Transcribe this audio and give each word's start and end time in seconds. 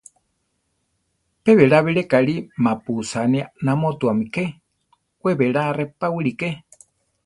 Pe 1.43 1.51
belá 1.59 1.77
bilé 1.85 2.03
kalí 2.11 2.35
mapu 2.63 2.91
usáni 3.01 3.39
anamótuami 3.47 4.25
ké; 4.35 4.45
we 5.23 5.31
berá 5.39 5.63
reʼpa 5.77 6.05
wilíke. 6.15 6.49